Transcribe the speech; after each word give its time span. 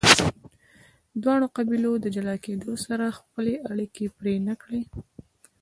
دواړو 1.21 1.47
قبیلو 1.55 1.91
د 1.99 2.05
جلا 2.15 2.35
کیدو 2.45 2.71
سره 2.85 3.15
خپلې 3.19 3.53
اړیکې 3.71 4.05
پرې 4.17 4.35
نه 4.47 4.55
کړې. 4.61 4.81